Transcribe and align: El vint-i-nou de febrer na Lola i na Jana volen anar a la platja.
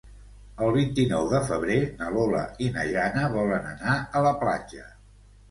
El 0.67 0.71
vint-i-nou 0.77 1.27
de 1.33 1.41
febrer 1.49 1.77
na 1.99 2.07
Lola 2.15 2.41
i 2.69 2.71
na 2.79 2.87
Jana 2.95 3.27
volen 3.35 3.69
anar 3.75 4.01
a 4.01 4.25
la 4.31 4.35
platja. 4.43 4.85